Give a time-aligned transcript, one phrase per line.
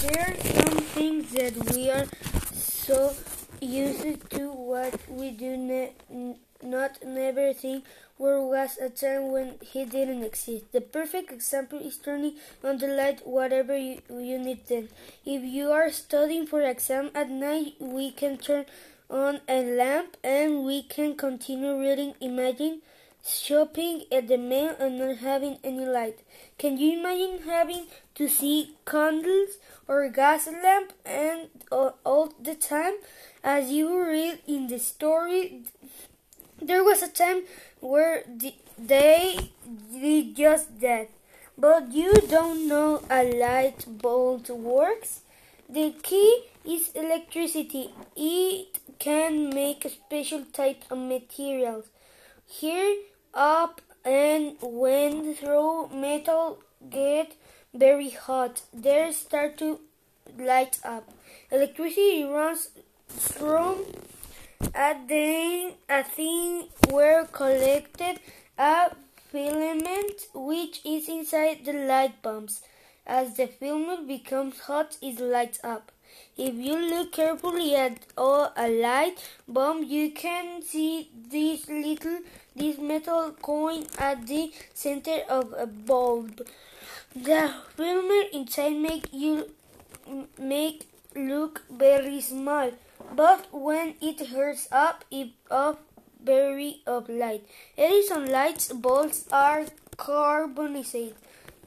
[0.00, 2.06] There are some things that we are
[2.52, 3.14] so
[3.60, 5.92] used to what we do ne-
[6.62, 7.84] not never think
[8.18, 10.70] there was a time when he didn't exist.
[10.72, 14.88] The perfect example is turning on the light whatever you, you need then.
[15.24, 18.66] If you are studying for exam at night, we can turn
[19.10, 22.14] on a lamp and we can continue reading.
[22.20, 22.80] Imagine
[23.24, 26.20] shopping at the mall and not having any light.
[26.58, 27.86] Can you imagine having
[28.16, 29.58] to see candles
[29.88, 32.94] or gas lamp and uh, all the time?
[33.42, 35.62] As you read in the story,
[36.60, 37.42] there was a time
[37.80, 39.36] where the, they
[39.92, 41.08] did just that.
[41.56, 45.20] But you don't know a light bulb works?
[45.68, 47.90] The key is electricity.
[48.16, 51.86] It can make a special type of materials.
[52.46, 52.96] Here
[53.34, 56.58] up and when through metal
[56.90, 57.34] get
[57.72, 59.80] very hot, they start to
[60.38, 61.08] light up.
[61.50, 62.70] Electricity runs
[63.08, 63.86] through
[64.74, 68.20] at the a thing were collected
[68.58, 68.90] a
[69.30, 72.62] filament which is inside the light bulbs.
[73.06, 75.92] As the filament becomes hot, it lights up.
[76.36, 82.20] If you look carefully at all a light bulb, you can see this little
[82.54, 86.46] this metal coin at the center of a bulb.
[87.14, 89.50] The filament inside make you
[90.38, 92.72] make look very small,
[93.14, 95.78] but when it hurts up, it of
[96.22, 97.46] very of light.
[97.76, 99.66] Edison lights bulbs are
[99.96, 101.14] carbonized.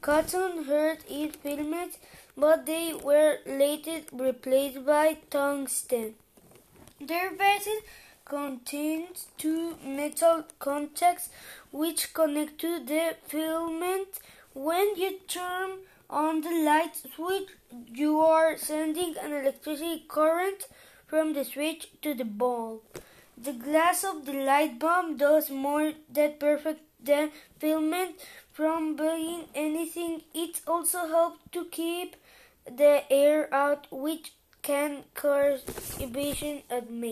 [0.00, 1.98] Cotton hurt its filaments,
[2.36, 6.14] but they were later replaced by tungsten.
[7.00, 7.82] Their bases
[8.28, 11.30] contains two metal contacts
[11.72, 14.20] which connect to the filament.
[14.54, 15.78] When you turn
[16.10, 17.48] on the light switch,
[17.92, 20.66] you are sending an electricity current
[21.06, 22.82] from the switch to the bulb.
[23.36, 28.16] The glass of the light bulb does more than perfect the filament
[28.52, 30.22] from being anything.
[30.34, 32.16] It also helps to keep
[32.66, 35.62] the air out, which can cause
[36.00, 37.06] evasion at May.